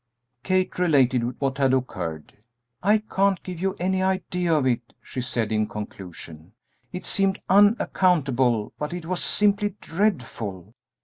[0.41, 2.33] Kate related what had occurred.
[2.81, 6.53] "I can't give you any idea of it," she said, in conclusion;
[6.91, 10.73] "it seemed unaccountable, but it was simply dreadful.